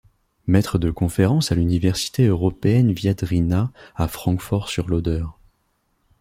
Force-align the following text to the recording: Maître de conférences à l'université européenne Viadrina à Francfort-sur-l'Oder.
Maître 0.47 0.79
de 0.79 0.89
conférences 0.89 1.51
à 1.51 1.55
l'université 1.55 2.25
européenne 2.25 2.91
Viadrina 2.91 3.71
à 3.95 4.07
Francfort-sur-l'Oder. 4.07 5.25